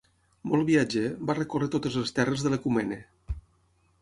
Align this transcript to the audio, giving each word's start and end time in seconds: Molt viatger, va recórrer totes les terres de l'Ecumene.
Molt 0.51 0.65
viatger, 0.69 1.03
va 1.31 1.35
recórrer 1.39 1.69
totes 1.77 1.99
les 2.01 2.15
terres 2.19 2.47
de 2.47 2.53
l'Ecumene. 2.55 2.99